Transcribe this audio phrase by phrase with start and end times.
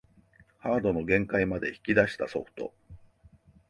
[0.57, 2.73] ハードの限界まで引き出したソフト